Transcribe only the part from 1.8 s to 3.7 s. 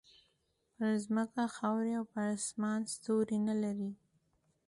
او پر اسمان ستوری نه